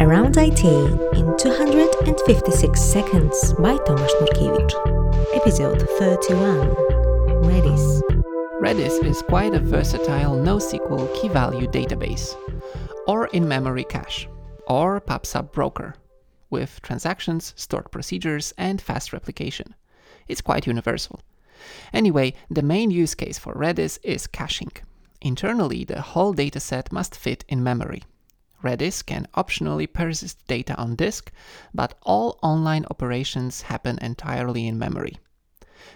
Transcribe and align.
Around 0.00 0.36
IT 0.36 0.64
in 0.64 1.36
256 1.38 2.80
Seconds 2.80 3.52
by 3.54 3.76
Tomasz 3.78 4.10
Nurkiewicz. 4.20 4.74
Episode 5.34 5.88
31 5.98 6.68
Redis. 7.42 8.02
Redis 8.60 9.02
is 9.04 9.22
quite 9.22 9.54
a 9.54 9.60
versatile 9.60 10.36
NoSQL 10.36 11.14
key 11.14 11.28
value 11.28 11.66
database, 11.66 12.36
or 13.06 13.28
in 13.28 13.48
memory 13.48 13.84
cache, 13.84 14.28
or 14.66 15.00
PubSub 15.00 15.52
broker, 15.52 15.94
with 16.50 16.82
transactions, 16.82 17.54
stored 17.56 17.90
procedures, 17.90 18.52
and 18.58 18.82
fast 18.82 19.12
replication. 19.12 19.74
It's 20.28 20.42
quite 20.42 20.66
universal. 20.66 21.20
Anyway, 21.92 22.34
the 22.50 22.62
main 22.62 22.90
use 22.90 23.14
case 23.14 23.38
for 23.38 23.54
Redis 23.54 23.98
is 24.02 24.26
caching. 24.26 24.72
Internally, 25.22 25.84
the 25.84 26.02
whole 26.02 26.34
dataset 26.34 26.92
must 26.92 27.16
fit 27.16 27.44
in 27.48 27.62
memory. 27.62 28.02
Redis 28.66 29.06
can 29.06 29.28
optionally 29.36 29.86
persist 29.92 30.44
data 30.48 30.74
on 30.74 30.96
disk, 30.96 31.30
but 31.72 31.94
all 32.02 32.36
online 32.42 32.84
operations 32.90 33.62
happen 33.62 33.96
entirely 34.02 34.66
in 34.66 34.76
memory. 34.76 35.18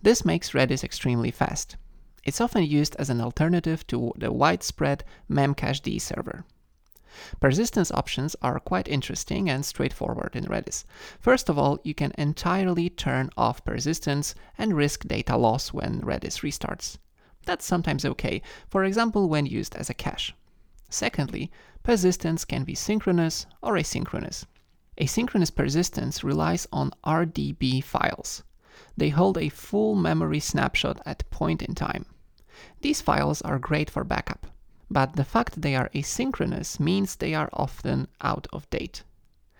This 0.00 0.24
makes 0.24 0.52
Redis 0.52 0.84
extremely 0.84 1.32
fast. 1.32 1.76
It's 2.22 2.40
often 2.40 2.62
used 2.62 2.94
as 3.00 3.10
an 3.10 3.20
alternative 3.20 3.84
to 3.88 4.12
the 4.16 4.32
widespread 4.32 5.02
Memcached 5.28 6.00
server. 6.00 6.44
Persistence 7.40 7.90
options 7.90 8.36
are 8.40 8.60
quite 8.60 8.86
interesting 8.86 9.50
and 9.50 9.66
straightforward 9.66 10.36
in 10.36 10.44
Redis. 10.44 10.84
First 11.18 11.48
of 11.48 11.58
all, 11.58 11.80
you 11.82 11.94
can 11.94 12.12
entirely 12.16 12.88
turn 12.88 13.30
off 13.36 13.64
persistence 13.64 14.36
and 14.56 14.76
risk 14.76 15.08
data 15.08 15.36
loss 15.36 15.72
when 15.72 16.00
Redis 16.00 16.42
restarts. 16.42 16.98
That's 17.44 17.66
sometimes 17.66 18.04
okay, 18.04 18.40
for 18.70 18.84
example 18.84 19.28
when 19.28 19.46
used 19.46 19.74
as 19.74 19.90
a 19.90 19.94
cache. 19.94 20.32
Secondly, 20.94 21.50
persistence 21.82 22.44
can 22.44 22.64
be 22.64 22.74
synchronous 22.74 23.46
or 23.62 23.76
asynchronous. 23.76 24.44
Asynchronous 25.00 25.54
persistence 25.54 26.22
relies 26.22 26.68
on 26.70 26.92
RDB 27.02 27.82
files. 27.82 28.42
They 28.94 29.08
hold 29.08 29.38
a 29.38 29.48
full 29.48 29.94
memory 29.94 30.38
snapshot 30.38 31.00
at 31.06 31.28
point 31.30 31.62
in 31.62 31.74
time. 31.74 32.04
These 32.82 33.00
files 33.00 33.40
are 33.40 33.58
great 33.58 33.88
for 33.88 34.04
backup, 34.04 34.46
but 34.90 35.16
the 35.16 35.24
fact 35.24 35.62
they 35.62 35.74
are 35.74 35.88
asynchronous 35.94 36.78
means 36.78 37.16
they 37.16 37.32
are 37.32 37.48
often 37.54 38.06
out 38.20 38.46
of 38.52 38.68
date. 38.68 39.02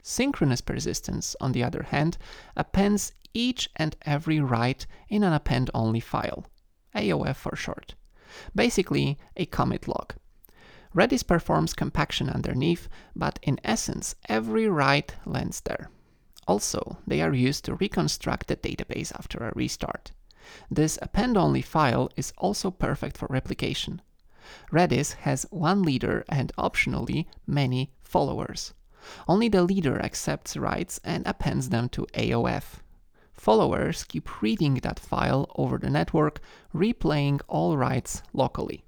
Synchronous 0.03 0.61
persistence, 0.61 1.35
on 1.41 1.53
the 1.53 1.65
other 1.65 1.85
hand, 1.85 2.19
appends 2.59 3.13
each 3.33 3.71
and 3.75 3.97
every 4.03 4.39
write 4.39 4.87
in 5.09 5.25
an 5.25 5.33
append-only 5.33 6.01
file. 6.01 6.45
AOF 6.95 7.37
for 7.37 7.57
short. 7.57 7.95
Basically, 8.55 9.17
a 9.35 9.47
commit 9.47 9.89
log. 9.89 10.13
Redis 10.95 11.27
performs 11.27 11.75
compaction 11.75 12.29
underneath, 12.29 12.89
but 13.17 13.39
in 13.43 13.59
essence, 13.65 14.15
every 14.29 14.69
write 14.69 15.17
lands 15.25 15.61
there. 15.63 15.91
Also, 16.47 16.99
they 17.07 17.21
are 17.23 17.33
used 17.33 17.65
to 17.65 17.75
reconstruct 17.75 18.47
the 18.47 18.57
database 18.57 19.13
after 19.15 19.39
a 19.39 19.53
restart. 19.55 20.13
This 20.71 20.99
append-only 21.01 21.63
file 21.63 22.11
is 22.17 22.33
also 22.39 22.71
perfect 22.71 23.17
for 23.17 23.27
replication. 23.31 24.03
Redis 24.71 25.15
has 25.15 25.47
one 25.51 25.83
leader 25.83 26.25
and 26.29 26.53
optionally 26.59 27.27
many 27.47 27.93
followers. 28.03 28.75
Only 29.27 29.49
the 29.49 29.63
leader 29.63 30.01
accepts 30.01 30.57
writes 30.57 31.01
and 31.05 31.27
appends 31.27 31.71
them 31.71 31.89
to 31.91 32.07
AOF 32.15 32.81
followers 33.43 34.05
keep 34.05 34.41
reading 34.41 34.75
that 34.75 35.01
file 35.01 35.51
over 35.57 35.77
the 35.77 35.91
network, 35.91 36.41
replaying 36.73 37.41
all 37.49 37.77
writes 37.77 38.23
locally. 38.33 38.85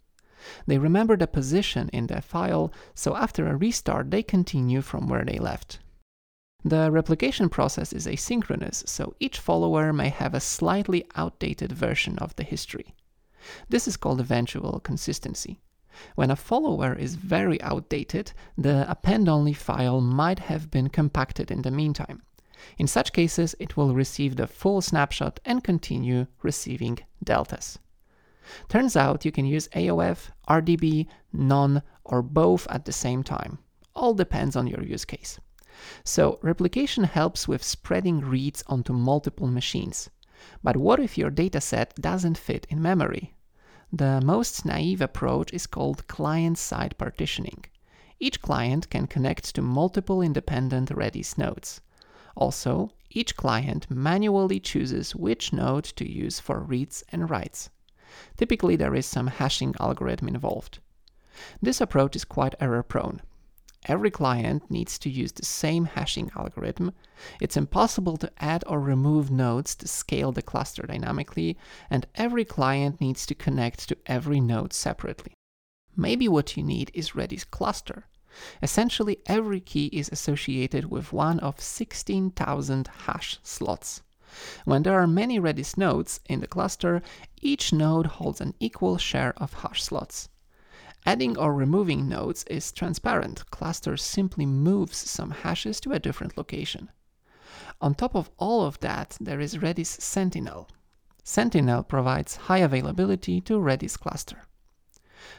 They 0.67 0.79
remember 0.79 1.17
the 1.17 1.27
position 1.27 1.89
in 1.93 2.07
the 2.07 2.21
file, 2.21 2.73
so 2.95 3.17
after 3.17 3.47
a 3.47 3.57
restart, 3.57 4.11
they 4.11 4.23
continue 4.23 4.83
from 4.83 5.09
where 5.09 5.25
they 5.25 5.39
left. 5.39 5.81
The 6.65 6.91
replication 6.91 7.51
process 7.51 7.93
is 7.93 8.07
asynchronous, 8.07 8.89
so 8.89 9.15
each 9.21 9.39
follower 9.39 9.93
may 9.93 10.09
have 10.09 10.33
a 10.33 10.41
slightly 10.41 11.05
outdated 11.15 11.73
version 11.73 12.19
of 12.19 12.35
the 12.37 12.45
history. 12.45 12.95
This 13.69 13.87
is 13.87 13.99
called 13.99 14.21
eventual 14.21 14.81
consistency. 14.81 15.61
When 16.15 16.31
a 16.31 16.37
follower 16.37 16.95
is 16.95 17.15
very 17.15 17.61
outdated, 17.63 18.33
the 18.57 18.91
append 18.91 19.29
only 19.29 19.53
file 19.53 20.01
might 20.01 20.39
have 20.39 20.71
been 20.71 20.89
compacted 20.89 21.51
in 21.51 21.63
the 21.63 21.71
meantime. 21.71 22.23
In 22.79 22.87
such 22.87 23.13
cases, 23.13 23.55
it 23.61 23.77
will 23.77 23.95
receive 23.95 24.37
the 24.37 24.47
full 24.47 24.81
snapshot 24.81 25.41
and 25.45 25.63
continue 25.63 26.27
receiving 26.43 26.99
deltas. 27.23 27.79
Turns 28.69 28.97
out 28.97 29.25
you 29.25 29.33
can 29.33 29.47
use 29.47 29.69
AOF, 29.69 30.31
RDB, 30.49 31.07
none, 31.33 31.83
or 32.05 32.23
both 32.23 32.67
at 32.69 32.85
the 32.85 32.93
same 32.93 33.23
time. 33.23 33.59
All 33.95 34.15
depends 34.15 34.57
on 34.57 34.67
your 34.67 34.83
use 34.83 35.05
case. 35.05 35.39
So, 36.05 36.39
replication 36.43 37.05
helps 37.05 37.49
with 37.49 37.63
spreading 37.63 38.21
reads 38.21 38.63
onto 38.67 38.93
multiple 38.93 39.47
machines. 39.47 40.11
But 40.63 40.77
what 40.77 41.01
if 41.01 41.17
your 41.17 41.31
dataset 41.31 41.95
doesn't 41.95 42.39
fit 42.39 42.67
in 42.69 42.83
memory? 42.83 43.35
The 43.93 44.21
most 44.21 44.65
naive 44.65 45.01
approach 45.01 45.53
is 45.53 45.67
called 45.67 46.07
client 46.09 46.59
side 46.59 46.97
partitioning. 46.99 47.65
Each 48.21 48.41
client 48.41 48.91
can 48.91 49.07
connect 49.07 49.55
to 49.55 49.63
multiple 49.63 50.21
independent 50.21 50.91
Redis 50.91 51.39
nodes. 51.39 51.81
Also, 52.37 52.91
each 53.11 53.37
client 53.37 53.91
manually 53.91 54.59
chooses 54.61 55.15
which 55.15 55.53
node 55.53 55.85
to 55.85 56.11
use 56.11 56.41
for 56.41 56.61
reads 56.61 57.05
and 57.11 57.31
writes. 57.31 57.71
Typically, 58.37 58.77
there 58.77 58.95
is 58.95 59.07
some 59.07 59.27
hashing 59.27 59.75
algorithm 59.81 60.29
involved. 60.29 60.79
This 61.61 61.81
approach 61.81 62.17
is 62.17 62.25
quite 62.25 62.55
error 62.61 62.83
prone. 62.83 63.23
Every 63.87 64.11
client 64.11 64.71
needs 64.71 64.99
to 65.01 65.11
use 65.11 65.33
the 65.33 65.45
same 65.45 65.85
hashing 65.85 66.31
algorithm. 66.37 66.93
It's 67.41 67.57
impossible 67.57 68.17
to 68.19 68.33
add 68.39 68.65
or 68.67 68.81
remove 68.81 69.31
nodes 69.31 69.75
to 69.77 69.89
scale 69.89 70.33
the 70.33 70.43
cluster 70.43 70.83
dynamically, 70.83 71.59
and 71.91 72.07
every 72.15 72.45
client 72.45 73.01
needs 73.01 73.27
to 73.27 73.35
connect 73.35 73.89
to 73.89 73.99
every 74.07 74.41
node 74.41 74.73
separately. 74.73 75.35
Maybe 75.97 76.29
what 76.29 76.57
you 76.57 76.63
need 76.63 76.91
is 76.95 77.11
Redis 77.11 77.49
cluster, 77.51 78.07
Essentially, 78.61 79.19
every 79.27 79.61
key 79.61 79.87
is 79.93 80.09
associated 80.09 80.91
with 80.91 81.13
one 81.13 81.39
of 81.39 81.61
16,000 81.61 82.89
hash 83.07 83.39
slots. 83.45 84.03
When 84.65 84.83
there 84.83 85.01
are 85.01 85.07
many 85.07 85.41
Redis 85.41 85.77
nodes 85.77 86.21
in 86.27 86.41
the 86.41 86.47
cluster, 86.47 87.03
each 87.41 87.73
node 87.73 88.07
holds 88.07 88.41
an 88.41 88.55
equal 88.61 88.99
share 88.99 89.35
of 89.37 89.53
hash 89.55 89.83
slots. 89.83 90.29
Adding 91.07 91.37
or 91.37 91.53
removing 91.53 92.09
nodes 92.09 92.45
is 92.45 92.73
transparent. 92.73 93.51
Cluster 93.51 93.97
simply 93.97 94.47
moves 94.47 94.97
some 94.97 95.31
hashes 95.31 95.81
to 95.81 95.93
a 95.93 95.99
different 95.99 96.39
location. 96.39 96.91
On 97.81 97.95
top 97.95 98.15
of 98.15 98.31
all 98.39 98.65
of 98.65 98.81
that, 98.81 99.17
there 99.21 99.41
is 99.41 99.59
Redis 99.59 100.01
Sentinel. 100.01 100.69
Sentinel 101.23 101.83
provides 101.83 102.37
high 102.37 102.59
availability 102.59 103.41
to 103.43 103.59
Redis 103.59 103.99
cluster. 103.99 104.47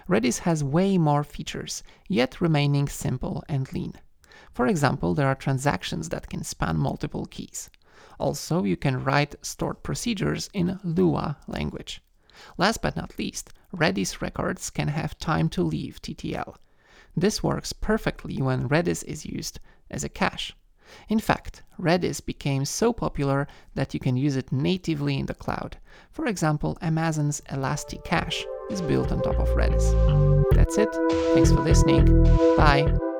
Redis 0.07 0.39
has 0.39 0.63
way 0.63 0.97
more 0.97 1.23
features, 1.23 1.83
yet 2.07 2.41
remaining 2.41 2.87
simple 2.87 3.43
and 3.47 3.71
lean. 3.73 3.93
For 4.53 4.67
example, 4.67 5.13
there 5.13 5.27
are 5.27 5.35
transactions 5.35 6.09
that 6.09 6.29
can 6.29 6.43
span 6.43 6.77
multiple 6.77 7.25
keys. 7.25 7.69
Also, 8.19 8.63
you 8.63 8.77
can 8.77 9.03
write 9.03 9.35
stored 9.41 9.83
procedures 9.83 10.49
in 10.53 10.79
Lua 10.83 11.37
language. 11.47 12.01
Last 12.57 12.81
but 12.81 12.95
not 12.95 13.17
least, 13.17 13.53
Redis 13.75 14.21
records 14.21 14.69
can 14.69 14.89
have 14.89 15.17
time 15.17 15.49
to 15.49 15.63
live 15.63 16.01
TTL. 16.01 16.55
This 17.15 17.41
works 17.41 17.73
perfectly 17.73 18.41
when 18.41 18.69
Redis 18.69 19.03
is 19.03 19.25
used 19.25 19.59
as 19.89 20.03
a 20.03 20.09
cache. 20.09 20.55
In 21.09 21.19
fact, 21.19 21.63
Redis 21.79 22.23
became 22.23 22.65
so 22.65 22.93
popular 22.93 23.47
that 23.73 23.93
you 23.93 23.99
can 23.99 24.17
use 24.17 24.35
it 24.35 24.51
natively 24.51 25.17
in 25.17 25.25
the 25.25 25.33
cloud. 25.33 25.77
For 26.11 26.27
example, 26.27 26.77
Amazon's 26.81 27.41
ElastiCache 27.49 28.45
is 28.69 28.81
built 28.81 29.11
on 29.11 29.21
top 29.21 29.39
of 29.39 29.49
Redis. 29.49 30.53
That's 30.53 30.77
it. 30.77 30.89
Thanks 31.33 31.51
for 31.51 31.61
listening. 31.61 32.23
Bye. 32.55 33.14